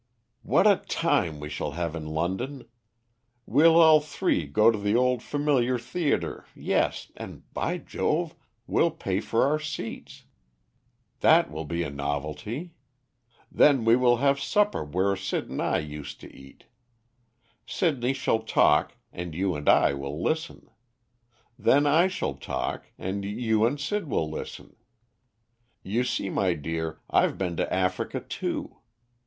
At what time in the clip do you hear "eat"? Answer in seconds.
16.35-16.63